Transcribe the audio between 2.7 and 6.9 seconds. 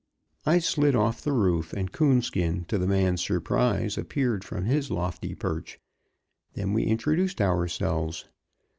the man's surprise, appeared from his lofty perch; then we